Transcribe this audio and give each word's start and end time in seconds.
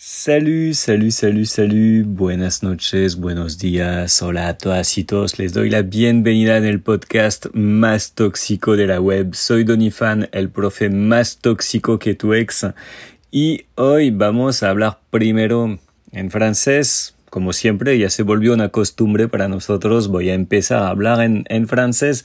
Salut, 0.00 0.74
salut, 0.74 1.10
salut, 1.10 1.44
salut, 1.46 2.06
buenas 2.06 2.62
noches, 2.62 3.16
buenos 3.16 3.58
días, 3.58 4.22
hola 4.22 4.46
a 4.46 4.56
todas 4.56 4.96
y 4.96 5.02
todos, 5.02 5.40
les 5.40 5.52
doy 5.52 5.70
la 5.70 5.82
bienvenida 5.82 6.56
en 6.56 6.64
el 6.64 6.80
podcast 6.80 7.46
más 7.52 8.12
tóxico 8.12 8.76
de 8.76 8.86
la 8.86 9.00
web. 9.00 9.34
Soy 9.34 9.64
Donifan, 9.64 10.28
el 10.30 10.50
profe 10.50 10.88
más 10.88 11.38
tóxico 11.38 11.98
que 11.98 12.14
tu 12.14 12.32
ex, 12.32 12.64
y 13.32 13.64
hoy 13.74 14.12
vamos 14.12 14.62
a 14.62 14.70
hablar 14.70 15.00
primero 15.10 15.80
en 16.12 16.30
francés. 16.30 17.16
Como 17.30 17.52
siempre, 17.52 17.98
ya 17.98 18.10
se 18.10 18.22
volvió 18.22 18.54
una 18.54 18.70
costumbre 18.70 19.28
para 19.28 19.48
nosotros, 19.48 20.08
voy 20.08 20.30
a 20.30 20.34
empezar 20.34 20.82
a 20.82 20.88
hablar 20.88 21.20
en, 21.20 21.44
en 21.48 21.68
francés 21.68 22.24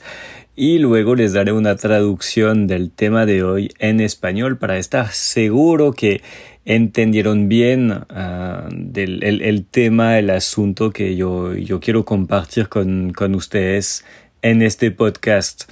y 0.56 0.78
luego 0.78 1.14
les 1.14 1.32
daré 1.32 1.52
una 1.52 1.76
traducción 1.76 2.66
del 2.66 2.90
tema 2.90 3.26
de 3.26 3.42
hoy 3.42 3.72
en 3.78 4.00
español 4.00 4.56
para 4.56 4.78
estar 4.78 5.08
seguro 5.12 5.92
que 5.92 6.22
entendieron 6.64 7.48
bien 7.48 7.90
uh, 7.90 8.68
del, 8.70 9.22
el, 9.22 9.42
el, 9.42 9.66
tema, 9.66 10.18
el 10.18 10.30
asunto 10.30 10.90
que 10.90 11.16
yo, 11.16 11.54
yo 11.54 11.80
quiero 11.80 12.04
compartir 12.04 12.68
con, 12.68 13.12
con 13.12 13.34
ustedes 13.34 14.04
en 14.42 14.62
este 14.62 14.90
podcast. 14.90 15.64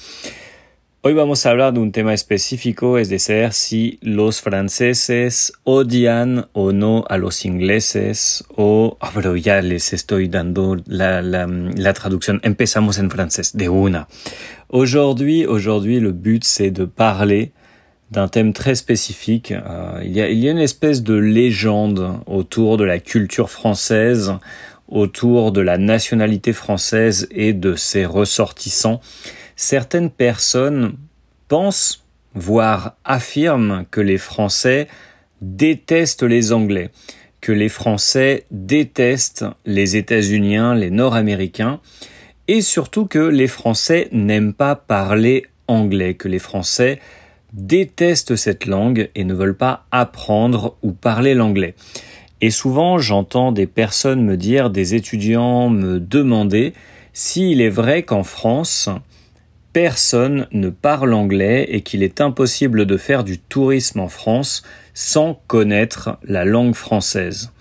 Hoy 1.05 1.15
vamos 1.15 1.45
a 1.45 1.51
hablar 1.51 1.73
de 1.73 1.81
un 1.81 1.91
tema 1.91 2.15
específico, 2.15 2.97
es 2.97 3.09
decir, 3.09 3.53
si 3.53 3.99
los 4.03 4.41
franceses 4.41 5.53
odian 5.65 6.47
o 6.53 6.71
no 6.71 7.05
a 7.09 7.19
los 7.19 7.45
ingleses 7.45 8.45
o... 8.55 8.97
Oh, 9.01 9.09
pero 9.13 9.35
ya 9.35 9.61
les 9.63 9.93
estoy 9.95 10.29
dando 10.29 10.77
la, 10.87 11.21
la, 11.21 11.49
la 11.49 11.93
traducción. 11.93 12.41
Empezamos 12.45 12.99
en 12.99 13.11
francés, 13.11 13.57
de 13.57 13.69
una. 13.69 14.07
Aujourd'hui, 14.69 15.45
aujourd'hui, 15.45 15.99
le 15.99 16.13
but 16.13 16.45
c'est 16.45 16.71
de 16.71 16.85
parler 16.85 17.51
d'un 18.13 18.29
thème 18.29 18.53
très 18.53 18.77
spécifique. 18.77 19.51
Euh, 19.51 20.01
il, 20.05 20.13
y 20.13 20.21
a, 20.21 20.29
il 20.29 20.39
y 20.39 20.47
a 20.47 20.53
une 20.53 20.59
espèce 20.59 21.03
de 21.03 21.15
légende 21.15 22.21
autour 22.27 22.77
de 22.77 22.85
la 22.85 23.01
culture 23.01 23.51
française, 23.51 24.35
autour 24.87 25.51
de 25.51 25.63
la 25.63 25.79
nationalité 25.79 26.53
française 26.53 27.27
et 27.33 27.55
de 27.55 27.75
ses 27.75 28.07
ressortissants. 28.07 29.01
Certaines 29.65 30.11
personnes 30.11 30.97
pensent, 31.47 32.05
voire 32.35 32.97
affirment 33.05 33.85
que 33.93 34.01
les 34.01 34.19
Français 34.19 34.89
détestent 35.41 36.25
les 36.25 36.53
Anglais, 36.53 36.91
que 37.41 37.53
les 37.53 37.69
Français 37.69 38.45
détestent 38.51 39.45
les 39.65 39.95
États-Uniens, 39.95 40.75
les 40.75 40.91
Nord-Américains, 40.91 41.79
et 42.49 42.61
surtout 42.61 43.07
que 43.07 43.21
les 43.21 43.47
Français 43.47 44.09
n'aiment 44.11 44.53
pas 44.53 44.75
parler 44.75 45.47
anglais, 45.69 46.15
que 46.15 46.27
les 46.27 46.41
Français 46.41 46.99
détestent 47.53 48.35
cette 48.35 48.67
langue 48.67 49.11
et 49.15 49.23
ne 49.23 49.33
veulent 49.33 49.57
pas 49.57 49.87
apprendre 49.93 50.77
ou 50.83 50.91
parler 50.91 51.35
l'anglais. 51.35 51.77
Et 52.41 52.51
souvent, 52.51 52.99
j'entends 52.99 53.53
des 53.53 53.69
personnes 53.69 54.25
me 54.25 54.37
dire, 54.37 54.71
des 54.71 54.97
étudiants 54.97 55.69
me 55.69 56.01
demander 56.01 56.73
s'il 57.13 57.61
est 57.61 57.69
vrai 57.69 58.03
qu'en 58.03 58.25
France, 58.25 58.91
personne 59.73 60.47
ne 60.53 60.69
parle 60.69 61.15
anglais 61.15 61.67
et 61.71 61.83
qu'il 61.83 62.03
est 62.03 62.21
impossible 62.21 62.87
de 62.87 62.97
faire 62.97 63.25
du 63.25 63.39
tourisme 63.39 64.01
en 64.01 64.09
France 64.09 64.63
sans 64.95 65.41
connaître 65.47 66.19
la 66.23 66.45
langue 66.45 66.75
française. 66.75 67.53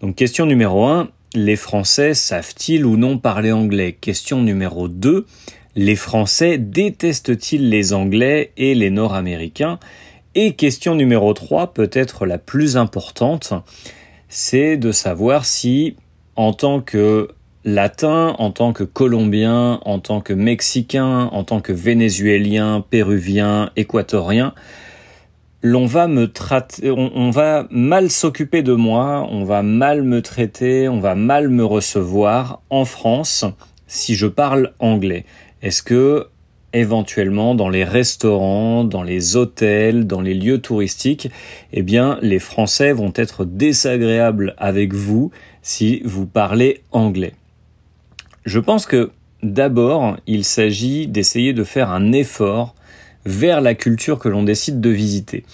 Donc 0.00 0.16
question 0.16 0.46
numéro 0.46 0.84
1, 0.86 1.10
les 1.34 1.56
Français 1.56 2.14
savent-ils 2.14 2.84
ou 2.84 2.96
non 2.96 3.18
parler 3.18 3.52
anglais? 3.52 3.96
Question 4.00 4.42
numéro 4.42 4.88
2, 4.88 5.26
les 5.74 5.96
Français 5.96 6.58
détestent-ils 6.58 7.70
les 7.70 7.92
Anglais 7.92 8.52
et 8.56 8.74
les 8.74 8.90
Nord-Américains? 8.90 9.78
Et 10.34 10.54
question 10.54 10.94
numéro 10.94 11.32
3, 11.32 11.72
peut-être 11.74 12.26
la 12.26 12.38
plus 12.38 12.76
importante, 12.76 13.52
c'est 14.28 14.76
de 14.76 14.92
savoir 14.92 15.44
si, 15.44 15.96
en 16.36 16.52
tant 16.52 16.80
que 16.80 17.28
latin, 17.64 18.34
en 18.38 18.50
tant 18.50 18.72
que 18.72 18.84
colombien, 18.84 19.80
en 19.84 19.98
tant 19.98 20.20
que 20.20 20.32
mexicain, 20.32 21.28
en 21.32 21.44
tant 21.44 21.60
que 21.60 21.72
vénézuélien, 21.72 22.84
péruvien, 22.88 23.70
équatorien, 23.76 24.54
l'on 25.62 25.86
va 25.86 26.08
me 26.08 26.30
traiter, 26.32 26.90
on, 26.90 27.12
on 27.14 27.30
va 27.30 27.66
mal 27.70 28.10
s'occuper 28.10 28.62
de 28.62 28.74
moi, 28.74 29.26
on 29.30 29.44
va 29.44 29.62
mal 29.62 30.02
me 30.02 30.22
traiter, 30.22 30.88
on 30.88 30.98
va 31.00 31.14
mal 31.14 31.48
me 31.48 31.64
recevoir 31.64 32.60
en 32.70 32.84
France 32.84 33.44
si 33.86 34.14
je 34.14 34.26
parle 34.26 34.72
anglais. 34.78 35.24
Est-ce 35.62 35.82
que 35.82 36.26
éventuellement 36.72 37.54
dans 37.54 37.68
les 37.68 37.84
restaurants, 37.84 38.84
dans 38.84 39.02
les 39.02 39.36
hôtels, 39.36 40.06
dans 40.06 40.20
les 40.20 40.34
lieux 40.34 40.58
touristiques, 40.58 41.28
eh 41.72 41.82
bien 41.82 42.18
les 42.22 42.38
Français 42.38 42.92
vont 42.92 43.12
être 43.14 43.44
désagréables 43.44 44.54
avec 44.58 44.94
vous 44.94 45.30
si 45.60 46.00
vous 46.04 46.26
parlez 46.26 46.82
anglais? 46.90 47.34
Je 48.44 48.58
pense 48.58 48.86
que 48.86 49.10
d'abord, 49.42 50.16
il 50.26 50.44
s'agit 50.44 51.06
d'essayer 51.06 51.52
de 51.52 51.64
faire 51.64 51.90
un 51.90 52.12
effort 52.12 52.74
vers 53.24 53.60
la 53.60 53.74
culture 53.74 54.18
que 54.18 54.28
l'on 54.28 54.42
décide 54.42 54.80
de 54.80 54.90
visiter. 54.90 55.44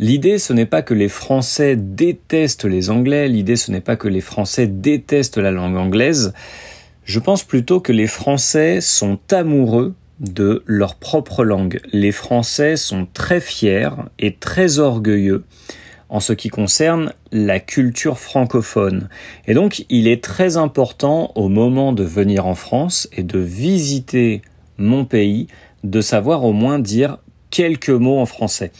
L'idée, 0.00 0.38
ce 0.38 0.52
n'est 0.52 0.66
pas 0.66 0.82
que 0.82 0.94
les 0.94 1.08
Français 1.08 1.76
détestent 1.76 2.64
les 2.64 2.90
Anglais, 2.90 3.28
l'idée, 3.28 3.56
ce 3.56 3.70
n'est 3.70 3.80
pas 3.80 3.96
que 3.96 4.08
les 4.08 4.20
Français 4.20 4.66
détestent 4.66 5.38
la 5.38 5.50
langue 5.50 5.76
anglaise, 5.76 6.32
je 7.04 7.18
pense 7.18 7.42
plutôt 7.42 7.80
que 7.80 7.92
les 7.92 8.06
Français 8.06 8.80
sont 8.80 9.18
amoureux 9.30 9.94
de 10.20 10.62
leur 10.66 10.96
propre 10.96 11.44
langue. 11.44 11.80
Les 11.92 12.12
Français 12.12 12.76
sont 12.76 13.06
très 13.12 13.40
fiers 13.40 13.90
et 14.18 14.34
très 14.34 14.78
orgueilleux 14.78 15.44
en 16.08 16.20
ce 16.20 16.32
qui 16.32 16.48
concerne 16.48 17.12
la 17.32 17.60
culture 17.60 18.18
francophone. 18.18 19.08
Et 19.46 19.54
donc, 19.54 19.84
il 19.88 20.08
est 20.08 20.22
très 20.22 20.56
important 20.56 21.32
au 21.34 21.48
moment 21.48 21.92
de 21.92 22.04
venir 22.04 22.46
en 22.46 22.54
France 22.54 23.08
et 23.12 23.22
de 23.22 23.38
visiter 23.38 24.42
mon 24.78 25.04
pays, 25.04 25.48
de 25.84 26.00
savoir 26.00 26.44
au 26.44 26.52
moins 26.52 26.78
dire 26.78 27.18
quelques 27.50 27.90
mots 27.90 28.18
en 28.18 28.26
français. 28.26 28.72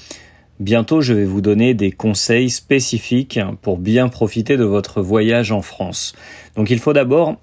Bientôt, 0.60 1.00
je 1.00 1.12
vais 1.12 1.24
vous 1.24 1.40
donner 1.40 1.74
des 1.74 1.92
conseils 1.92 2.50
spécifiques 2.50 3.38
pour 3.62 3.78
bien 3.78 4.08
profiter 4.08 4.56
de 4.56 4.64
votre 4.64 5.02
voyage 5.02 5.52
en 5.52 5.62
France. 5.62 6.14
Donc, 6.56 6.70
il 6.70 6.80
faut 6.80 6.92
d'abord 6.92 7.36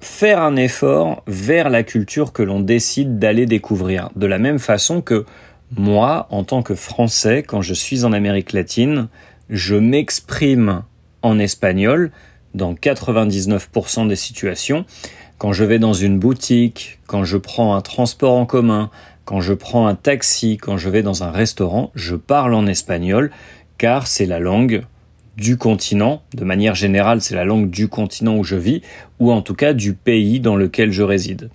faire 0.00 0.40
un 0.42 0.56
effort 0.56 1.22
vers 1.26 1.70
la 1.70 1.82
culture 1.82 2.32
que 2.32 2.42
l'on 2.42 2.60
décide 2.60 3.18
d'aller 3.18 3.46
découvrir. 3.46 4.10
De 4.16 4.26
la 4.26 4.38
même 4.38 4.58
façon 4.58 5.00
que 5.00 5.26
moi, 5.76 6.26
en 6.30 6.44
tant 6.44 6.62
que 6.62 6.74
Français, 6.74 7.42
quand 7.42 7.62
je 7.62 7.74
suis 7.74 8.04
en 8.04 8.12
Amérique 8.12 8.52
latine, 8.52 9.08
je 9.50 9.74
m'exprime 9.74 10.82
en 11.22 11.38
espagnol 11.38 12.10
dans 12.54 12.74
99% 12.74 14.08
des 14.08 14.16
situations. 14.16 14.84
Quand 15.36 15.52
je 15.52 15.64
vais 15.64 15.78
dans 15.78 15.92
une 15.92 16.18
boutique, 16.18 16.98
quand 17.06 17.24
je 17.24 17.36
prends 17.36 17.74
un 17.74 17.80
transport 17.80 18.34
en 18.34 18.46
commun, 18.46 18.90
quand 19.24 19.40
je 19.40 19.52
prends 19.52 19.86
un 19.86 19.94
taxi, 19.94 20.56
quand 20.56 20.78
je 20.78 20.88
vais 20.88 21.02
dans 21.02 21.22
un 21.22 21.30
restaurant, 21.30 21.90
je 21.94 22.16
parle 22.16 22.54
en 22.54 22.66
espagnol 22.66 23.30
car 23.76 24.06
c'est 24.06 24.26
la 24.26 24.40
langue 24.40 24.84
du 25.36 25.56
continent, 25.56 26.22
de 26.34 26.44
manière 26.44 26.74
générale 26.74 27.20
c'est 27.20 27.36
la 27.36 27.44
langue 27.44 27.70
du 27.70 27.88
continent 27.88 28.36
où 28.36 28.42
je 28.42 28.56
vis, 28.56 28.82
ou 29.20 29.30
en 29.30 29.42
tout 29.42 29.54
cas 29.54 29.72
du 29.72 29.92
pays 29.92 30.40
dans 30.40 30.56
lequel 30.56 30.90
je 30.90 31.02
réside. 31.02 31.50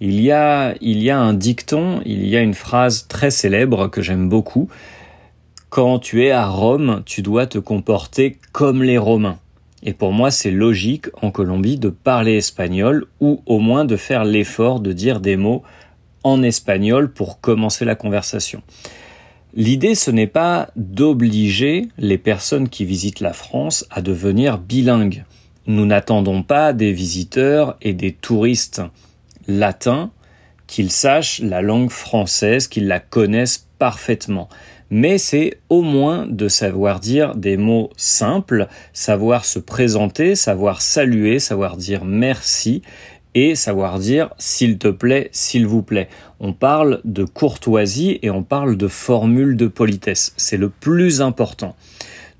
Il 0.00 0.20
y 0.20 0.30
a, 0.30 0.74
il 0.82 1.02
y 1.02 1.10
a 1.10 1.18
un 1.18 1.32
dicton, 1.32 2.02
il 2.04 2.26
y 2.28 2.36
a 2.36 2.42
une 2.42 2.54
phrase 2.54 3.06
très 3.08 3.30
célèbre 3.30 3.88
que 3.88 4.02
j'aime 4.02 4.28
beaucoup. 4.28 4.68
Quand 5.70 5.98
tu 5.98 6.24
es 6.24 6.30
à 6.30 6.46
Rome, 6.46 7.02
tu 7.06 7.22
dois 7.22 7.46
te 7.46 7.58
comporter 7.58 8.36
comme 8.52 8.82
les 8.82 8.98
Romains. 8.98 9.38
Et 9.82 9.94
pour 9.94 10.12
moi, 10.12 10.30
c'est 10.30 10.50
logique 10.50 11.06
en 11.22 11.30
Colombie 11.30 11.78
de 11.78 11.88
parler 11.88 12.36
espagnol 12.36 13.06
ou 13.20 13.42
au 13.46 13.58
moins 13.58 13.84
de 13.84 13.96
faire 13.96 14.24
l'effort 14.24 14.80
de 14.80 14.92
dire 14.92 15.20
des 15.20 15.36
mots 15.36 15.62
en 16.24 16.42
espagnol 16.42 17.12
pour 17.12 17.40
commencer 17.40 17.84
la 17.84 17.94
conversation. 17.94 18.62
L'idée, 19.54 19.94
ce 19.94 20.10
n'est 20.10 20.26
pas 20.26 20.68
d'obliger 20.76 21.88
les 21.96 22.18
personnes 22.18 22.68
qui 22.68 22.84
visitent 22.84 23.20
la 23.20 23.32
France 23.32 23.86
à 23.90 24.02
devenir 24.02 24.58
bilingues. 24.58 25.24
Nous 25.66 25.86
n'attendons 25.86 26.42
pas 26.42 26.72
des 26.72 26.92
visiteurs 26.92 27.76
et 27.80 27.94
des 27.94 28.12
touristes 28.12 28.82
latins 29.48 30.10
qu'ils 30.66 30.90
sachent 30.90 31.40
la 31.40 31.62
langue 31.62 31.90
française, 31.90 32.68
qu'ils 32.68 32.88
la 32.88 33.00
connaissent 33.00 33.66
parfaitement. 33.78 34.48
Mais 34.90 35.18
c'est 35.18 35.58
au 35.68 35.82
moins 35.82 36.26
de 36.26 36.48
savoir 36.48 37.00
dire 37.00 37.34
des 37.34 37.56
mots 37.56 37.90
simples, 37.96 38.68
savoir 38.92 39.44
se 39.44 39.58
présenter, 39.58 40.34
savoir 40.34 40.80
saluer, 40.80 41.38
savoir 41.40 41.76
dire 41.76 42.04
merci 42.04 42.82
et 43.34 43.54
savoir 43.54 43.98
dire 43.98 44.30
s'il 44.38 44.78
te 44.78 44.88
plaît, 44.88 45.28
s'il 45.32 45.66
vous 45.66 45.82
plaît. 45.82 46.08
On 46.40 46.52
parle 46.52 47.00
de 47.04 47.24
courtoisie 47.24 48.18
et 48.22 48.30
on 48.30 48.42
parle 48.42 48.76
de 48.76 48.88
formule 48.88 49.56
de 49.56 49.66
politesse. 49.66 50.32
C'est 50.36 50.56
le 50.56 50.70
plus 50.70 51.20
important. 51.20 51.74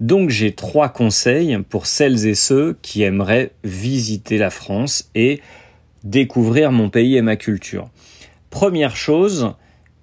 Donc 0.00 0.30
j'ai 0.30 0.52
trois 0.52 0.88
conseils 0.88 1.58
pour 1.68 1.86
celles 1.86 2.26
et 2.26 2.34
ceux 2.34 2.76
qui 2.80 3.02
aimeraient 3.02 3.50
visiter 3.64 4.38
la 4.38 4.50
France 4.50 5.10
et 5.14 5.40
découvrir 6.10 6.70
mon 6.70 6.88
pays 6.88 7.16
et 7.16 7.22
ma 7.22 7.36
culture. 7.36 7.88
Première 8.50 8.96
chose, 8.96 9.54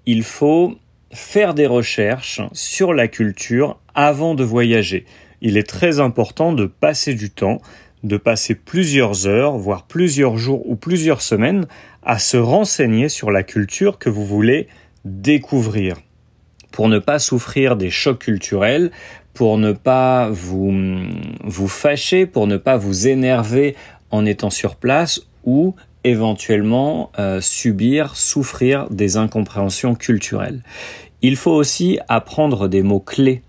il 0.05 0.23
faut 0.23 0.75
faire 1.11 1.53
des 1.53 1.65
recherches 1.65 2.41
sur 2.51 2.94
la 2.94 3.07
culture 3.07 3.79
avant 3.95 4.35
de 4.35 4.44
voyager. 4.44 5.05
Il 5.41 5.57
est 5.57 5.67
très 5.67 6.00
important 6.00 6.51
de 6.51 6.65
passer 6.65 7.13
du 7.13 7.29
temps, 7.29 7.61
de 8.03 8.17
passer 8.17 8.53
plusieurs 8.53 9.27
heures, 9.27 9.57
voire 9.57 9.85
plusieurs 9.88 10.38
jours 10.38 10.67
ou 10.69 10.75
plusieurs 10.75 11.21
semaines 11.21 11.67
à 12.03 12.19
se 12.19 12.38
renseigner 12.38 13.07
sur 13.07 13.31
la 13.31 13.44
culture 13.44 13.97
que 13.97 14.09
vous 14.09 14.25
voulez 14.25 14.67
découvrir. 15.05 15.97
Pour 16.71 16.89
ne 16.89 17.00
pas 17.00 17.19
souffrir 17.19 17.77
des 17.77 17.91
chocs 17.91 18.19
culturels, 18.19 18.91
pour 19.33 19.57
ne 19.57 19.71
pas 19.71 20.29
vous, 20.31 20.73
vous 21.44 21.67
fâcher, 21.67 22.25
pour 22.25 22.47
ne 22.47 22.57
pas 22.57 22.77
vous 22.77 23.07
énerver 23.07 23.75
en 24.11 24.25
étant 24.25 24.50
sur 24.50 24.75
place 24.75 25.21
ou 25.45 25.75
éventuellement 26.03 27.11
euh, 27.19 27.41
subir, 27.41 28.15
souffrir 28.15 28.89
des 28.89 29.17
incompréhensions 29.17 29.95
culturelles. 29.95 30.61
Il 31.21 31.35
faut 31.35 31.51
aussi 31.51 32.00
apprendre 32.09 32.67
des 32.67 32.83
mots 32.83 33.00
clés, 33.00 33.41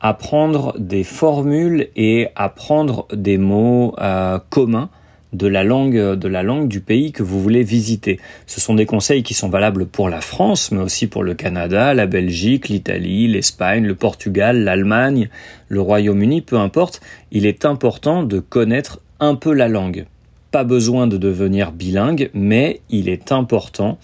apprendre 0.00 0.74
des 0.78 1.04
formules 1.04 1.88
et 1.96 2.28
apprendre 2.36 3.06
des 3.12 3.38
mots 3.38 3.94
euh, 3.98 4.38
communs 4.48 4.90
de 5.32 5.46
la 5.46 5.62
langue 5.62 5.94
de 5.94 6.28
la 6.28 6.42
langue 6.42 6.68
du 6.68 6.80
pays 6.80 7.12
que 7.12 7.22
vous 7.22 7.40
voulez 7.40 7.62
visiter. 7.62 8.18
Ce 8.46 8.60
sont 8.60 8.74
des 8.74 8.86
conseils 8.86 9.22
qui 9.22 9.34
sont 9.34 9.48
valables 9.48 9.86
pour 9.86 10.08
la 10.08 10.20
France, 10.20 10.72
mais 10.72 10.80
aussi 10.80 11.06
pour 11.06 11.22
le 11.22 11.34
Canada, 11.34 11.94
la 11.94 12.06
Belgique, 12.06 12.68
l'Italie, 12.68 13.28
l'Espagne, 13.28 13.84
le 13.84 13.94
Portugal, 13.94 14.64
l'Allemagne, 14.64 15.28
le 15.68 15.80
Royaume-Uni, 15.80 16.42
peu 16.42 16.58
importe. 16.58 17.00
Il 17.30 17.46
est 17.46 17.64
important 17.64 18.22
de 18.22 18.40
connaître 18.40 19.00
un 19.20 19.34
peu 19.34 19.52
la 19.52 19.68
langue. 19.68 20.06
Pas 20.50 20.64
besoin 20.64 21.06
de 21.06 21.16
devenir 21.16 21.72
bilingue, 21.72 22.30
mais 22.34 22.80
il 22.90 23.08
est 23.08 23.32
important 23.32 23.98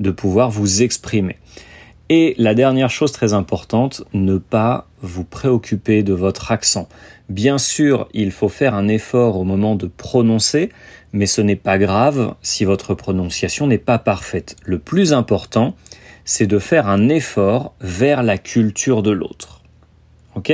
de 0.00 0.10
pouvoir 0.10 0.50
vous 0.50 0.82
exprimer. 0.82 1.36
Et 2.08 2.34
la 2.38 2.54
dernière 2.54 2.90
chose 2.90 3.12
très 3.12 3.34
importante, 3.34 4.02
ne 4.14 4.36
pas 4.36 4.88
vous 5.00 5.24
préoccuper 5.24 6.02
de 6.02 6.12
votre 6.12 6.50
accent. 6.50 6.88
Bien 7.28 7.56
sûr, 7.58 8.08
il 8.12 8.32
faut 8.32 8.48
faire 8.48 8.74
un 8.74 8.88
effort 8.88 9.36
au 9.36 9.44
moment 9.44 9.76
de 9.76 9.86
prononcer, 9.86 10.70
mais 11.12 11.26
ce 11.26 11.40
n'est 11.40 11.54
pas 11.54 11.78
grave 11.78 12.34
si 12.42 12.64
votre 12.64 12.94
prononciation 12.94 13.68
n'est 13.68 13.78
pas 13.78 13.98
parfaite. 13.98 14.56
Le 14.64 14.80
plus 14.80 15.12
important, 15.12 15.76
c'est 16.24 16.48
de 16.48 16.58
faire 16.58 16.88
un 16.88 17.08
effort 17.08 17.74
vers 17.80 18.24
la 18.24 18.38
culture 18.38 19.02
de 19.02 19.12
l'autre. 19.12 19.62
Ok? 20.34 20.52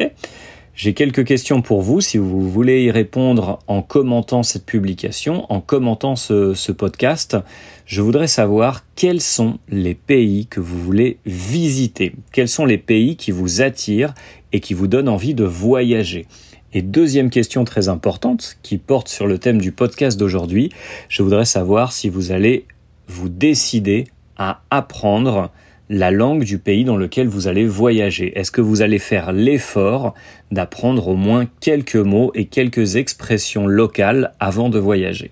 J'ai 0.77 0.93
quelques 0.93 1.25
questions 1.25 1.63
pour 1.63 1.81
vous 1.81 2.03
si 2.03 2.19
vous 2.19 2.51
voulez 2.51 2.85
y 2.85 2.91
répondre 2.91 3.61
en 3.67 3.81
commentant 3.81 4.43
cette 4.43 4.67
publication, 4.67 5.51
en 5.51 5.63
commentant 5.63 6.17
ce, 6.17 6.71
podcast. 6.71 7.39
Je 7.87 8.03
voudrais 8.03 8.27
savoir 8.27 8.85
quels 8.95 9.23
sont 9.23 9.59
les 9.71 9.95
pays 9.95 10.47
que 10.47 10.61
vous 10.61 10.79
voulez 10.79 11.17
visiter, 11.25 12.15
quels 12.31 12.49
sont 12.49 12.67
les 12.67 12.77
pays 12.77 13.17
qui 13.17 13.31
vous 13.31 13.63
attirent 13.63 14.13
et 14.53 14.61
qui 14.61 14.75
vous 14.75 14.87
donnent 14.87 15.09
envie 15.09 15.33
de 15.33 15.45
voyager? 15.45 16.27
Et 16.75 16.83
deuxième 16.83 17.31
question 17.31 17.65
très 17.65 17.89
importante 17.89 18.59
qui 18.63 18.77
porte 18.77 19.09
sur 19.09 19.27
le 19.27 19.39
thème 19.39 19.63
du 19.63 19.73
podcast 19.73 20.21
d'aujourd'hui, 20.21 20.69
je 21.09 21.23
voudrais 21.23 21.47
savoir 21.47 21.93
si 21.93 22.11
vous 22.11 22.33
allez 22.33 22.67
vous 23.09 23.31
décider 23.31 24.09
à 24.37 24.61
apprendre 24.71 25.51
la 25.89 26.11
langue 26.11 26.45
du 26.45 26.59
pays 26.59 26.85
dans 26.85 26.97
lequel 26.97 27.29
vous 27.29 27.49
allez 27.49 27.67
voyager 27.67 28.37
Est-ce 28.39 28.51
que 28.51 28.61
vous 28.61 28.83
allez 28.83 28.99
faire 28.99 29.33
l'effort 29.33 30.15
d'apprendre 30.51 31.09
au 31.09 31.17
moins 31.17 31.47
quelques 31.61 31.97
mots 31.97 32.33
et 32.35 32.47
quelques 32.47 32.97
expressions 32.97 33.67
locales 33.67 34.33
avant 34.41 34.69
de 34.69 34.79
voyager? 34.79 35.31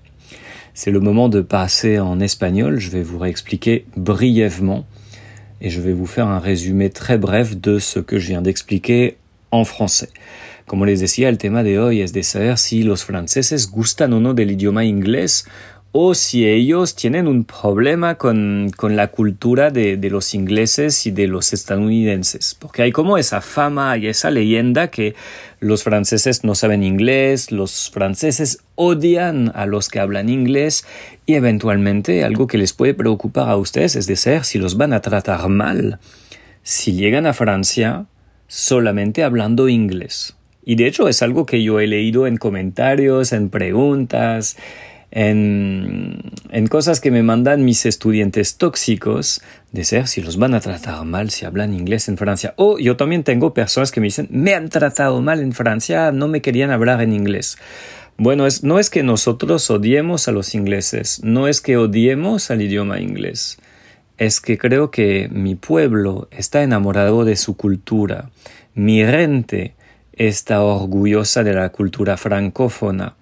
C'est 0.72 0.90
le 0.90 1.00
moment 1.00 1.28
de 1.28 1.40
passer 1.40 1.98
en 1.98 2.20
espagnol. 2.20 2.78
Je 2.78 2.90
vais 2.90 3.02
vous 3.02 3.18
réexpliquer 3.18 3.86
brièvement 3.96 4.84
et 5.60 5.70
je 5.70 5.80
vais 5.80 5.92
vous 5.92 6.06
faire 6.06 6.26
un 6.26 6.40
résumé 6.40 6.90
très 6.90 7.18
bref 7.18 7.56
de 7.56 7.78
ce 7.78 8.00
que 8.00 8.18
je 8.18 8.28
viens 8.28 8.42
d'expliquer 8.42 9.16
en 9.50 9.64
français. 9.64 10.10
Como 10.66 10.86
les 10.86 10.96
decía, 10.96 11.28
el 11.28 11.36
tema 11.36 11.62
de 11.62 11.78
hoy 11.78 12.00
es 12.00 12.12
de 12.12 12.22
saber 12.22 12.56
si 12.56 12.82
los 12.82 13.04
franceses 13.04 13.70
gustan 13.70 14.14
o 14.14 14.20
no 14.20 14.32
del 14.32 14.50
idioma 14.50 14.84
inglés 14.84 15.44
o 15.96 16.14
si 16.14 16.44
ellos 16.44 16.96
tienen 16.96 17.29
un 17.29 17.44
problema 17.44 18.17
con, 18.17 18.73
con 18.76 18.96
la 18.96 19.12
cultura 19.12 19.70
de, 19.70 19.96
de, 19.96 20.11
los 20.11 20.35
ingleses 20.35 21.06
y 21.06 21.12
de 21.12 21.29
los 21.29 21.52
estadounidenses, 21.52 22.56
porque 22.58 22.82
hay 22.82 22.91
como 22.91 23.17
esa 23.17 23.41
fama 23.41 23.96
y 23.96 24.08
esa 24.08 24.32
leyenda 24.32 24.88
que 24.88 25.14
los 25.61 25.85
franceses 25.85 26.43
no 26.43 26.56
saben 26.56 26.82
inglés, 26.82 27.52
los 27.52 27.91
franceses 27.91 28.58
odian 28.75 29.52
a 29.55 29.67
los 29.67 29.88
que 29.88 30.00
hablan 30.00 30.29
inglés 30.29 30.85
y 31.26 31.35
eventualmente 31.35 32.25
algo 32.25 32.49
que 32.49 32.58
les 32.58 32.73
puede 32.73 32.94
preocupar 32.94 33.49
a 33.49 33.56
ustedes 33.56 33.94
es 33.94 34.08
de 34.08 34.17
ser 34.17 34.44
si 34.44 34.58
los 34.58 34.76
van 34.76 34.93
a 34.93 35.00
tratar 35.00 35.49
mal 35.49 36.00
si 36.64 36.94
llegan 36.94 37.26
a 37.26 37.35
Francia 37.35 38.06
solamente 38.49 39.23
hablando 39.23 39.69
inglés. 39.69 40.35
Y 40.64 40.75
de 40.75 40.87
hecho 40.88 41.08
es 41.08 41.23
algo 41.23 41.47
que 41.47 41.62
yo 41.62 41.79
he 41.79 41.87
leído 41.87 42.26
en 42.26 42.38
comentarios, 42.38 43.32
en 43.32 43.50
preguntas, 43.50 44.56
en, 45.16 46.32
en, 46.50 46.66
cosas 46.66 47.00
que 47.00 47.12
me 47.12 47.22
mandan 47.22 47.64
mis 47.64 47.87
estudiantes 47.87 48.56
tóxicos 48.56 49.40
de 49.70 49.84
ser 49.84 50.08
si 50.08 50.20
los 50.20 50.38
van 50.38 50.55
a 50.55 50.61
tratar 50.61 51.05
mal 51.05 51.31
si 51.31 51.44
hablan 51.44 51.72
inglés 51.72 52.08
en 52.08 52.16
Francia. 52.16 52.52
O 52.56 52.81
yo 52.81 52.96
también 52.96 53.22
tengo 53.22 53.55
personas 53.55 53.93
que 53.93 54.00
me 54.00 54.08
dicen, 54.08 54.26
me 54.31 54.55
han 54.55 54.70
tratado 54.70 55.22
mal 55.22 55.40
en 55.40 55.52
Francia, 55.52 56.11
no 56.11 56.26
me 56.26 56.43
querían 56.43 56.72
hablar 56.72 57.00
en 57.00 57.12
inglés. 57.12 57.58
Bueno, 58.16 58.44
es, 58.44 58.64
no 58.64 58.81
es 58.81 58.90
que 58.90 59.05
nosotros 59.05 59.70
odiemos 59.70 60.26
a 60.26 60.32
los 60.32 60.52
ingleses, 60.56 61.20
no 61.22 61.46
es 61.46 61.61
que 61.61 61.76
odiemos 61.76 62.50
al 62.50 62.62
idioma 62.62 63.00
inglés, 63.00 63.58
es 64.19 64.40
que 64.40 64.58
creo 64.58 64.90
que 64.90 65.28
mi 65.31 65.55
pueblo 65.55 66.26
está 66.32 66.64
enamorado 66.64 67.25
de 67.25 67.37
su 67.37 67.56
cultura, 67.56 68.31
mi 68.75 68.99
gente 68.99 69.75
está 70.12 70.61
orgullosa 70.62 71.44
de 71.44 71.55
la 71.55 71.69
cultura 71.70 72.16
francófona. 72.16 73.14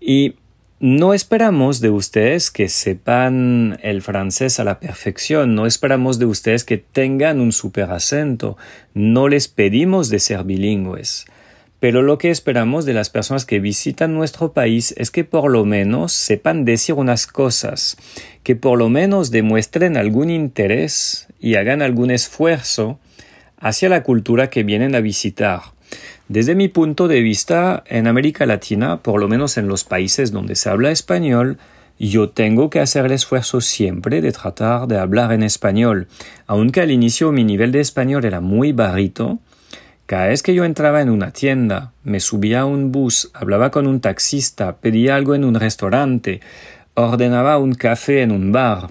Y 0.00 0.34
no 0.82 1.14
esperamos 1.14 1.80
de 1.80 1.90
ustedes 1.90 2.50
que 2.50 2.68
sepan 2.68 3.78
el 3.84 4.02
francés 4.02 4.58
a 4.58 4.64
la 4.64 4.80
perfección, 4.80 5.54
no 5.54 5.64
esperamos 5.64 6.18
de 6.18 6.26
ustedes 6.26 6.64
que 6.64 6.76
tengan 6.76 7.38
un 7.38 7.52
super 7.52 7.92
acento, 7.92 8.56
no 8.92 9.28
les 9.28 9.46
pedimos 9.46 10.08
de 10.08 10.18
ser 10.18 10.42
bilingües. 10.42 11.26
Pero 11.78 12.02
lo 12.02 12.18
que 12.18 12.30
esperamos 12.30 12.84
de 12.84 12.94
las 12.94 13.10
personas 13.10 13.44
que 13.44 13.60
visitan 13.60 14.12
nuestro 14.12 14.54
país 14.54 14.92
es 14.98 15.12
que 15.12 15.22
por 15.22 15.52
lo 15.52 15.64
menos 15.64 16.10
sepan 16.10 16.64
decir 16.64 16.96
unas 16.96 17.28
cosas, 17.28 17.96
que 18.42 18.56
por 18.56 18.76
lo 18.76 18.88
menos 18.88 19.30
demuestren 19.30 19.96
algún 19.96 20.30
interés 20.30 21.28
y 21.38 21.54
hagan 21.54 21.80
algún 21.80 22.10
esfuerzo 22.10 22.98
hacia 23.56 23.88
la 23.88 24.02
cultura 24.02 24.50
que 24.50 24.64
vienen 24.64 24.96
a 24.96 25.00
visitar. 25.00 25.60
Desde 26.32 26.54
mi 26.54 26.68
punto 26.68 27.08
de 27.08 27.20
vista, 27.20 27.84
en 27.86 28.06
América 28.06 28.46
Latina, 28.46 29.02
por 29.02 29.20
lo 29.20 29.28
menos 29.28 29.58
en 29.58 29.68
los 29.68 29.84
países 29.84 30.32
donde 30.32 30.54
se 30.54 30.70
habla 30.70 30.90
español, 30.90 31.58
yo 31.98 32.30
tengo 32.30 32.70
que 32.70 32.80
hacer 32.80 33.04
el 33.04 33.12
esfuerzo 33.12 33.60
siempre 33.60 34.22
de 34.22 34.32
tratar 34.32 34.86
de 34.86 34.98
hablar 34.98 35.32
en 35.32 35.42
español. 35.42 36.08
Aunque 36.46 36.80
al 36.80 36.90
inicio 36.90 37.32
mi 37.32 37.44
nivel 37.44 37.70
de 37.70 37.80
español 37.80 38.24
era 38.24 38.40
muy 38.40 38.72
bajito, 38.72 39.40
cada 40.06 40.28
vez 40.28 40.42
que 40.42 40.54
yo 40.54 40.64
entraba 40.64 41.02
en 41.02 41.10
una 41.10 41.32
tienda, 41.32 41.92
me 42.02 42.18
subía 42.18 42.60
a 42.60 42.64
un 42.64 42.92
bus, 42.92 43.30
hablaba 43.34 43.70
con 43.70 43.86
un 43.86 44.00
taxista, 44.00 44.76
pedía 44.76 45.16
algo 45.16 45.34
en 45.34 45.44
un 45.44 45.56
restaurante, 45.56 46.40
ordenaba 46.94 47.58
un 47.58 47.74
café 47.74 48.22
en 48.22 48.30
un 48.30 48.52
bar, 48.52 48.90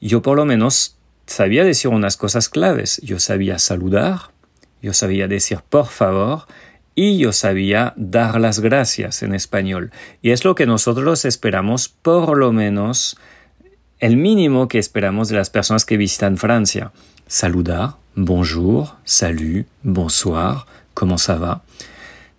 yo 0.00 0.22
por 0.22 0.38
lo 0.38 0.46
menos 0.46 0.96
sabía 1.26 1.64
decir 1.64 1.90
unas 1.90 2.16
cosas 2.16 2.48
claves. 2.48 2.98
Yo 3.04 3.18
sabía 3.18 3.58
saludar, 3.58 4.31
yo 4.82 4.92
sabía 4.92 5.28
decir 5.28 5.60
por 5.68 5.86
favor 5.86 6.46
y 6.94 7.18
yo 7.18 7.32
sabía 7.32 7.94
dar 7.96 8.40
las 8.40 8.60
gracias 8.60 9.22
en 9.22 9.34
español. 9.34 9.92
Y 10.20 10.30
es 10.30 10.44
lo 10.44 10.54
que 10.54 10.66
nosotros 10.66 11.24
esperamos, 11.24 11.88
por 11.88 12.36
lo 12.36 12.52
menos, 12.52 13.16
el 13.98 14.16
mínimo 14.16 14.68
que 14.68 14.78
esperamos 14.78 15.28
de 15.28 15.36
las 15.36 15.48
personas 15.48 15.84
que 15.84 15.96
visitan 15.96 16.36
Francia. 16.36 16.92
Saludar, 17.26 17.96
bonjour, 18.14 18.96
salut, 19.04 19.66
bonsoir, 19.82 20.66
comment 20.92 21.18
ça 21.18 21.36
va. 21.36 21.62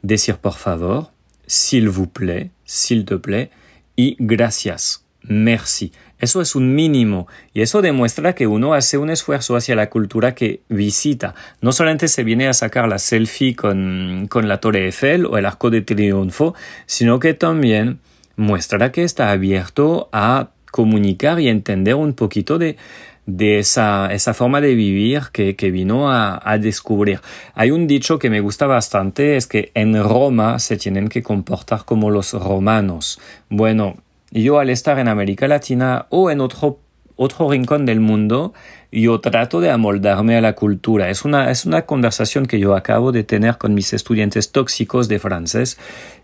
Decir 0.03 0.37
por 0.37 0.57
favor, 0.57 1.11
s'il 1.47 1.89
vous 1.89 2.07
plaît, 2.07 2.51
s'il 2.65 3.05
te 3.05 3.15
plaît, 3.15 3.49
y 3.95 4.17
gracias, 4.19 5.03
merci. 5.23 5.91
Eso 6.19 6.41
es 6.41 6.55
un 6.55 6.73
mínimo 6.73 7.27
y 7.53 7.61
eso 7.61 7.81
demuestra 7.81 8.33
que 8.33 8.47
uno 8.47 8.73
hace 8.73 8.97
un 8.97 9.09
esfuerzo 9.09 9.57
hacia 9.57 9.75
la 9.75 9.89
cultura 9.89 10.35
que 10.35 10.61
visita. 10.69 11.35
No 11.59 11.73
solamente 11.73 12.07
se 12.07 12.23
viene 12.23 12.47
a 12.47 12.53
sacar 12.53 12.87
la 12.87 12.97
selfie 12.97 13.55
con, 13.55 14.27
con 14.29 14.47
la 14.47 14.59
Torre 14.59 14.85
Eiffel 14.85 15.25
o 15.25 15.37
el 15.37 15.45
Arco 15.45 15.69
de 15.69 15.81
Triunfo, 15.81 16.55
sino 16.85 17.19
que 17.19 17.33
también 17.33 17.99
muestra 18.35 18.91
que 18.91 19.03
está 19.03 19.31
abierto 19.31 20.09
a 20.13 20.49
comunicar 20.71 21.39
y 21.39 21.49
entender 21.49 21.95
un 21.95 22.13
poquito 22.13 22.57
de, 22.57 22.77
de 23.25 23.59
esa, 23.59 24.11
esa 24.11 24.33
forma 24.33 24.59
de 24.59 24.75
vivir 24.75 25.23
que, 25.31 25.55
que 25.55 25.71
vino 25.71 26.11
a, 26.11 26.41
a, 26.43 26.57
descubrir. 26.57 27.21
Hay 27.53 27.71
un 27.71 27.87
dicho 27.87 28.19
que 28.19 28.29
me 28.29 28.41
gusta 28.41 28.65
bastante, 28.65 29.37
es 29.37 29.47
que 29.47 29.71
en 29.75 30.01
Roma 30.01 30.59
se 30.59 30.77
tienen 30.77 31.09
que 31.09 31.21
comportar 31.21 31.85
como 31.85 32.09
los 32.09 32.33
romanos. 32.33 33.19
Bueno, 33.49 33.97
yo 34.41 34.59
al 34.59 34.69
estar 34.69 34.97
en 34.99 35.07
América 35.07 35.47
Latina 35.47 36.07
o 36.09 36.31
en 36.31 36.41
otro, 36.41 36.79
otro 37.15 37.51
rincón 37.51 37.85
del 37.85 37.99
mundo, 37.99 38.53
yo 38.91 39.19
trato 39.19 39.61
de 39.61 39.69
amoldarme 39.69 40.35
a 40.35 40.41
la 40.41 40.53
cultura. 40.53 41.09
Es 41.09 41.23
una, 41.23 41.51
es 41.51 41.65
una 41.65 41.83
conversación 41.83 42.47
que 42.47 42.59
yo 42.59 42.75
acabo 42.75 43.11
de 43.11 43.23
tener 43.23 43.57
con 43.57 43.73
mis 43.73 43.93
estudiantes 43.93 44.51
tóxicos 44.51 45.07
de 45.07 45.19
francés 45.19 45.77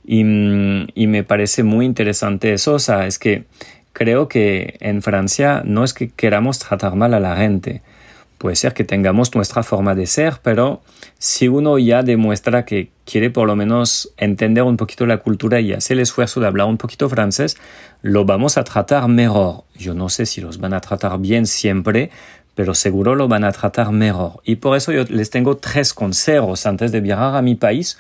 y, 0.03 0.21
y 0.21 1.07
me 1.07 1.23
parece 1.23 1.63
muy 1.63 1.85
interesante 1.85 2.53
eso. 2.53 2.73
O 2.73 2.79
sea, 2.79 3.05
es 3.05 3.19
que 3.19 3.45
creo 3.93 4.27
que 4.27 4.77
en 4.79 5.01
Francia 5.01 5.61
no 5.63 5.83
es 5.83 5.93
que 5.93 6.09
queramos 6.09 6.59
tratar 6.59 6.95
mal 6.95 7.13
a 7.13 7.19
la 7.19 7.35
gente. 7.37 7.81
Puede 8.39 8.55
ser 8.55 8.73
que 8.73 8.85
tengamos 8.85 9.35
nuestra 9.35 9.63
forma 9.63 9.95
de 9.95 10.07
ser, 10.07 10.35
pero 10.41 10.81
si 11.17 11.49
uno 11.49 11.77
ya 11.77 12.03
demuestra 12.03 12.63
que 12.63 12.89
quiere 13.05 13.29
por 13.29 13.45
lo 13.45 13.57
menos 13.57 14.13
entender 14.15 14.63
un 14.63 14.77
poquito 14.77 15.05
la 15.05 15.17
cultura 15.17 15.59
y 15.59 15.73
hace 15.73 15.91
el 15.91 15.99
esfuerzo 15.99 16.39
de 16.39 16.47
hablar 16.47 16.67
un 16.67 16.77
poquito 16.77 17.09
francés, 17.09 17.57
lo 18.01 18.23
vamos 18.23 18.57
a 18.57 18.63
tratar 18.63 19.09
mejor. 19.09 19.65
Yo 19.75 19.93
no 19.93 20.07
sé 20.07 20.25
si 20.25 20.39
los 20.39 20.57
van 20.57 20.73
a 20.73 20.79
tratar 20.79 21.19
bien 21.19 21.45
siempre, 21.47 22.11
pero 22.55 22.73
seguro 22.75 23.13
lo 23.13 23.27
van 23.27 23.43
a 23.43 23.51
tratar 23.51 23.91
mejor. 23.91 24.39
Y 24.45 24.55
por 24.55 24.77
eso 24.77 24.93
yo 24.93 25.03
les 25.09 25.29
tengo 25.29 25.57
tres 25.57 25.93
consejos 25.93 26.65
antes 26.65 26.93
de 26.93 27.01
viajar 27.01 27.35
a 27.35 27.41
mi 27.41 27.55
país, 27.55 27.97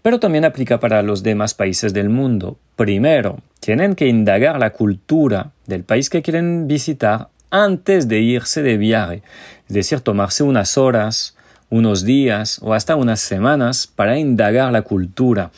pero 0.00 0.18
también 0.18 0.46
aplica 0.46 0.80
para 0.80 1.02
los 1.02 1.22
demás 1.22 1.52
países 1.52 1.92
del 1.92 2.08
mundo. 2.08 2.56
Primero, 2.76 3.40
tienen 3.60 3.94
que 3.94 4.08
indagar 4.08 4.58
la 4.58 4.70
cultura 4.70 5.50
del 5.66 5.84
país 5.84 6.08
que 6.08 6.22
quieren 6.22 6.66
visitar 6.66 7.28
antes 7.52 8.08
de 8.08 8.18
irse 8.20 8.62
de 8.62 8.78
viaje, 8.78 9.22
es 9.68 9.74
decir, 9.74 10.00
tomarse 10.00 10.42
unas 10.42 10.76
horas, 10.76 11.36
unos 11.68 12.04
días 12.04 12.58
o 12.62 12.74
hasta 12.74 12.96
unas 12.96 13.20
semanas 13.20 13.86
para 13.86 14.18
indagar 14.18 14.72
la 14.72 14.82
cultura, 14.82 15.52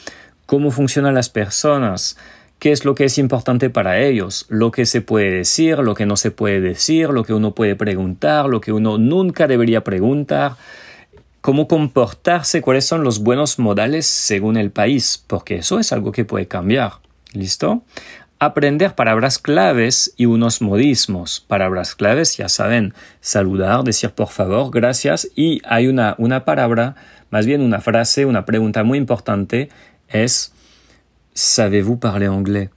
cómo 0.44 0.70
funcionan 0.70 1.14
las 1.14 1.30
personas, 1.30 2.18
qué 2.58 2.72
es 2.72 2.84
lo 2.84 2.94
que 2.94 3.04
es 3.04 3.16
importante 3.16 3.70
para 3.70 4.00
ellos, 4.00 4.44
lo 4.48 4.70
que 4.72 4.86
se 4.86 5.00
puede 5.00 5.30
decir, 5.30 5.78
lo 5.78 5.94
que 5.94 6.04
no 6.04 6.16
se 6.16 6.30
puede 6.30 6.60
decir, 6.60 7.10
lo 7.10 7.24
que 7.24 7.32
uno 7.32 7.54
puede 7.54 7.76
preguntar, 7.76 8.46
lo 8.46 8.60
que 8.60 8.72
uno 8.72 8.98
nunca 8.98 9.46
debería 9.46 9.84
preguntar, 9.84 10.56
cómo 11.40 11.68
comportarse, 11.68 12.60
cuáles 12.60 12.86
son 12.86 13.04
los 13.04 13.20
buenos 13.20 13.58
modales 13.58 14.06
según 14.06 14.56
el 14.56 14.70
país, 14.70 15.22
porque 15.26 15.56
eso 15.56 15.78
es 15.78 15.92
algo 15.92 16.10
que 16.10 16.24
puede 16.24 16.48
cambiar. 16.48 16.94
¿Listo? 17.34 17.82
Aprender 18.38 18.94
palabras 18.94 19.38
claves 19.38 20.12
y 20.16 20.26
unos 20.26 20.60
modismos. 20.60 21.40
Palabras 21.40 21.94
claves, 21.94 22.36
ya 22.36 22.48
saben, 22.48 22.94
saludar, 23.20 23.84
decir 23.84 24.10
por 24.10 24.28
favor, 24.28 24.70
gracias. 24.70 25.28
Y 25.34 25.60
hay 25.64 25.86
una, 25.86 26.14
una 26.18 26.44
palabra, 26.44 26.96
más 27.30 27.46
bien 27.46 27.62
una 27.62 27.80
frase, 27.80 28.26
una 28.26 28.44
pregunta 28.44 28.84
muy 28.84 28.98
importante, 28.98 29.68
es 30.08 30.52
¿Savez-vous 31.32 31.98
parler 31.98 32.28
anglais? 32.28 32.70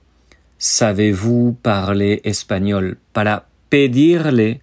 ¿Savez-vous 0.58 1.56
parler 1.62 2.22
español? 2.24 2.98
Para 3.12 3.46
pedirle 3.70 4.62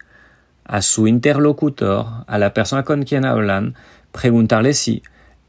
a 0.65 0.83
su 0.83 1.07
interlocutor, 1.07 2.25
a 2.27 2.39
la 2.39 2.53
persona 2.55 2.83
con 2.83 3.05
quien 3.05 3.25
hablan, 3.25 3.77
preguntarle 4.11 4.75
si 4.75 5.03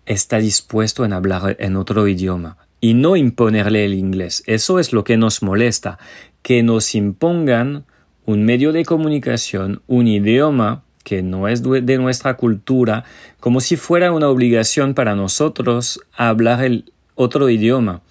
está 0.06 0.38
dispuesto 0.38 1.06
en 1.06 1.14
hablar 1.14 1.56
en 1.60 1.76
otro 1.76 2.08
idioma 2.08 2.58
y 2.86 2.94
no 2.94 3.16
imponerle 3.16 3.84
el 3.84 3.96
inglés. 3.96 4.44
Eso 4.46 4.78
es 4.78 4.94
lo 4.94 5.04
que 5.04 5.18
nos 5.18 5.42
molesta, 5.42 5.98
que 6.44 6.62
nos 6.62 6.94
impongan 6.94 7.86
un 8.28 8.46
medio 8.46 8.74
de 8.74 8.86
comunicación, 8.86 9.82
un 9.88 10.06
idioma 10.06 10.84
que 11.04 11.24
no 11.24 11.48
es 11.48 11.64
de 11.64 11.98
nuestra 11.98 12.36
cultura, 12.38 13.04
como 13.40 13.60
si 13.60 13.76
fuera 13.76 14.12
una 14.12 14.30
obligación 14.30 14.94
para 14.94 15.16
nosotros 15.16 16.00
hablar 16.16 16.64
el 16.64 16.92
otro 17.16 17.50
idioma. 17.50 18.04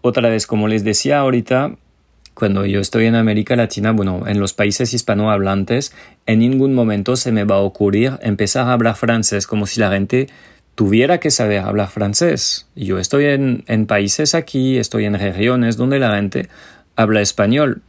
Otra 0.00 0.28
vez, 0.28 0.48
como 0.48 0.66
les 0.66 0.82
decía 0.82 1.20
ahorita, 1.20 1.76
cuando 2.34 2.66
yo 2.66 2.80
estoy 2.80 3.06
en 3.06 3.14
América 3.14 3.54
Latina, 3.54 3.92
bueno, 3.92 4.24
en 4.26 4.40
los 4.40 4.52
países 4.52 4.92
hispanohablantes, 4.94 5.94
en 6.26 6.40
ningún 6.40 6.74
momento 6.74 7.14
se 7.14 7.30
me 7.30 7.44
va 7.44 7.54
a 7.54 7.60
ocurrir 7.60 8.18
empezar 8.20 8.66
a 8.66 8.72
hablar 8.72 8.96
francés 8.96 9.46
como 9.46 9.66
si 9.68 9.78
la 9.78 9.92
gente 9.92 10.26
tuviera 10.80 11.20
que 11.20 11.30
saber 11.30 11.58
hablar 11.58 11.90
francés. 11.90 12.66
Yo 12.74 12.98
estoy 12.98 13.26
en, 13.26 13.64
en 13.66 13.84
países 13.84 14.34
aquí, 14.34 14.78
estoy 14.78 15.04
en 15.04 15.12
regiones 15.12 15.76
donde 15.76 15.98
la 15.98 16.16
gente 16.16 16.48
habla 16.96 17.20
español. 17.20 17.82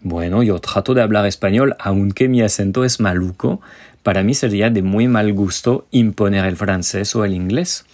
Bueno, 0.00 0.44
yo 0.44 0.60
trato 0.60 0.94
de 0.94 1.02
hablar 1.02 1.26
español, 1.26 1.74
aunque 1.80 2.28
mi 2.28 2.42
acento 2.42 2.84
es 2.84 3.00
maluco. 3.00 3.60
Para 4.04 4.22
mí 4.22 4.32
sería 4.32 4.70
de 4.70 4.82
muy 4.82 5.08
mal 5.08 5.32
gusto 5.32 5.88
imponer 5.90 6.44
el 6.44 6.56
francés 6.56 7.16
o 7.16 7.24
el 7.24 7.34
inglés. 7.34 7.84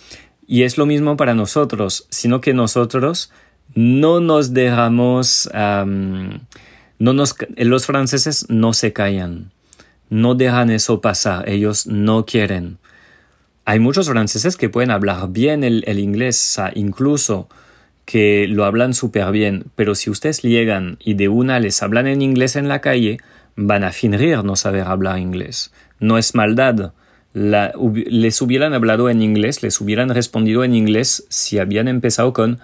Y 0.47 0.65
es 0.65 0.77
lo 0.77 0.85
mismo 0.85 1.17
para 1.17 1.33
nosotros, 1.33 2.07
sino 2.11 2.43
que 2.43 2.53
nosotros 2.53 3.33
no 3.75 4.21
nos 4.21 4.53
dejamos, 4.53 5.49
no 5.55 6.43
nos, 6.99 7.37
los 7.57 7.87
franceses 7.87 8.51
no 8.51 8.75
se 8.75 8.93
callan, 8.93 9.51
no 10.11 10.35
dejan 10.35 10.69
eso 10.69 11.01
pasar, 11.01 11.49
ellos 11.49 11.87
no 11.87 12.27
quieren 12.27 12.77
hay 13.65 13.79
muchos 13.79 14.09
franceses 14.09 14.57
que 14.57 14.69
pueden 14.69 14.91
hablar 14.91 15.31
bien 15.31 15.63
el, 15.63 15.99
inglés, 15.99 16.61
incluso 16.75 17.49
que 18.05 18.47
lo 18.49 18.65
hablan 18.65 18.93
súper 18.93 19.31
bien, 19.31 19.67
pero 19.77 19.95
si 19.95 20.11
ustedes 20.11 20.43
llegan 20.43 20.99
y 21.01 21.15
de 21.15 21.29
una 21.29 21.61
les 21.61 21.83
hablan 21.83 22.09
en 22.09 22.23
inglés 22.23 22.57
en 22.57 22.69
la 22.69 22.81
calle, 22.81 23.19
van 23.55 23.85
a 23.85 23.93
fingir 23.93 24.43
no 24.43 24.57
saber 24.57 24.83
hablar 24.83 25.19
inglés. 25.19 25.73
No 26.01 26.19
es 26.19 26.35
maldad. 26.35 26.93
les 27.33 28.43
hubieran 28.43 28.75
hablado 28.75 29.09
en 29.09 29.23
inglés, 29.23 29.63
les 29.63 29.81
hubieran 29.81 30.09
respondido 30.09 30.65
en 30.65 30.75
inglés 30.75 31.25
si 31.29 31.59
habían 31.59 31.87
empezado 31.87 32.33
con 32.33 32.59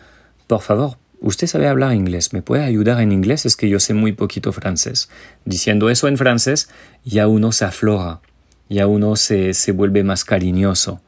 Por 0.49 0.63
favor, 0.63 0.97
usted 1.21 1.47
sabe 1.47 1.69
hablar 1.69 1.95
inglés, 1.95 2.33
¿me 2.33 2.43
puede 2.43 2.65
ayudar 2.65 3.01
en 3.01 3.13
inglés? 3.13 3.47
Es 3.47 3.57
que 3.57 3.69
yo 3.69 3.79
sé 3.79 3.95
muy 3.95 4.13
poquito 4.13 4.53
francés. 4.53 5.09
Diciendo 5.45 5.91
eso 5.91 6.09
en 6.09 6.17
francés, 6.17 6.69
ya 7.05 7.29
uno 7.29 7.53
se 7.53 7.67
aflora 7.67 8.21
ya 8.69 8.87
uno 8.87 9.17
se, 9.17 9.55
se 9.55 9.73
vuelve 9.73 10.05
más 10.05 10.25
cariñoso. 10.25 11.01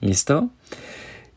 ¿Listo? 0.00 0.50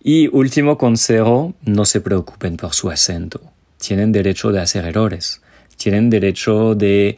Y 0.03 0.27
último 0.27 0.77
consejo, 0.77 1.53
no 1.63 1.85
se 1.85 2.01
preocupen 2.01 2.57
por 2.57 2.73
su 2.73 2.89
acento. 2.89 3.41
Tienen 3.77 4.11
derecho 4.11 4.51
de 4.51 4.59
hacer 4.59 4.85
errores. 4.85 5.41
Tienen 5.77 6.09
derecho 6.09 6.75
de 6.75 7.17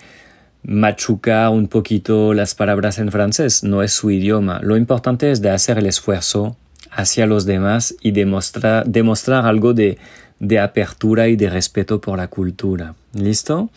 machucar 0.64 1.50
un 1.50 1.68
poquito 1.68 2.34
las 2.34 2.56
palabras 2.56 3.00
en 3.00 3.12
francés. 3.12 3.64
No 3.64 3.84
es 3.84 3.92
su 3.92 4.12
idioma. 4.12 4.60
Lo 4.62 4.78
importante 4.78 5.32
es 5.32 5.42
de 5.42 5.50
hacer 5.50 5.78
el 5.78 5.86
esfuerzo 5.86 6.58
hacia 6.92 7.26
los 7.26 7.46
demás 7.46 7.96
y 8.02 8.12
demostrar, 8.12 8.86
demostrar 8.86 9.46
algo 9.46 9.74
de, 9.74 9.98
de 10.44 10.60
apertura 10.60 11.30
y 11.30 11.38
de 11.38 11.50
respeto 11.50 12.02
por 12.02 12.18
la 12.18 12.28
cultura. 12.28 12.96
¿Listo? 13.14 13.70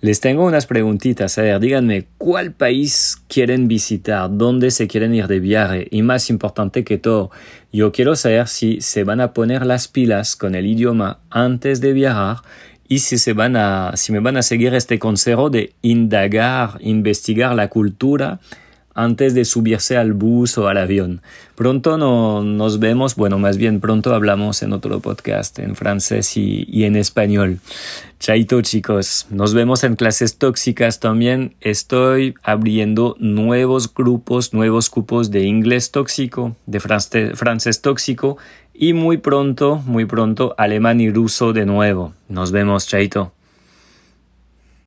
Les 0.00 0.20
tengo 0.20 0.44
unas 0.44 0.66
preguntitas. 0.66 1.36
A 1.36 1.42
ver, 1.42 1.58
díganme, 1.58 2.06
¿cuál 2.16 2.52
país 2.52 3.16
quieren 3.26 3.66
visitar? 3.66 4.30
¿Dónde 4.30 4.70
se 4.70 4.86
quieren 4.86 5.14
ir 5.14 5.26
de 5.26 5.40
viaje? 5.40 5.88
Y 5.90 6.02
más 6.02 6.30
importante 6.30 6.84
que 6.84 6.96
todo, 6.96 7.32
yo 7.72 7.90
quiero 7.90 8.14
saber 8.14 8.46
si 8.46 8.80
se 8.80 9.02
van 9.02 9.20
a 9.20 9.32
poner 9.32 9.66
las 9.66 9.88
pilas 9.88 10.36
con 10.36 10.54
el 10.54 10.66
idioma 10.66 11.18
antes 11.28 11.80
de 11.80 11.92
viajar 11.92 12.36
y 12.86 13.00
si 13.00 13.18
se 13.18 13.32
van 13.32 13.56
a, 13.56 13.96
si 13.96 14.12
me 14.12 14.20
van 14.20 14.36
a 14.36 14.42
seguir 14.42 14.74
este 14.74 15.00
consejo 15.00 15.50
de 15.50 15.72
indagar, 15.82 16.78
investigar 16.82 17.56
la 17.56 17.68
cultura 17.68 18.38
antes 18.94 19.34
de 19.34 19.44
subirse 19.44 19.96
al 19.96 20.12
bus 20.12 20.58
o 20.58 20.68
al 20.68 20.78
avión. 20.78 21.22
Pronto 21.54 21.98
no, 21.98 22.42
nos 22.42 22.78
vemos, 22.78 23.16
bueno, 23.16 23.38
más 23.38 23.56
bien 23.56 23.80
pronto 23.80 24.14
hablamos 24.14 24.62
en 24.62 24.72
otro 24.72 25.00
podcast 25.00 25.58
en 25.58 25.76
francés 25.76 26.36
y, 26.36 26.66
y, 26.68 26.84
en 26.84 26.96
español. 26.96 27.58
Chaito 28.18 28.60
chicos, 28.62 29.26
nos 29.30 29.54
vemos 29.54 29.84
en 29.84 29.96
clases 29.96 30.38
tóxicas 30.38 31.00
también. 31.00 31.54
Estoy 31.60 32.34
abriendo 32.42 33.16
nuevos 33.18 33.92
grupos, 33.92 34.54
nuevos 34.54 34.90
cupos 34.90 35.30
de 35.30 35.44
inglés 35.44 35.90
tóxico, 35.90 36.56
de 36.66 36.80
francés 36.80 37.80
tóxico 37.82 38.38
y 38.74 38.92
muy 38.92 39.18
pronto, 39.18 39.82
muy 39.86 40.04
pronto 40.04 40.54
alemán 40.56 41.00
y 41.00 41.10
ruso 41.10 41.52
de 41.52 41.66
nuevo. 41.66 42.14
Nos 42.28 42.52
vemos, 42.52 42.86
Chaito. 42.86 43.32